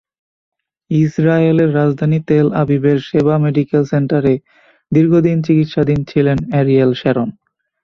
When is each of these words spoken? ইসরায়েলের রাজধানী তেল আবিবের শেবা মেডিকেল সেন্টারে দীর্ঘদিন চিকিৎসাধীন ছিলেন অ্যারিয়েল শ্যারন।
ইসরায়েলের 0.91 1.69
রাজধানী 1.75 2.19
তেল 2.27 2.47
আবিবের 2.61 2.97
শেবা 3.07 3.35
মেডিকেল 3.37 3.83
সেন্টারে 3.91 4.33
দীর্ঘদিন 4.91 5.37
চিকিৎসাধীন 5.47 5.99
ছিলেন 6.11 6.37
অ্যারিয়েল 6.51 6.91
শ্যারন। 6.93 7.29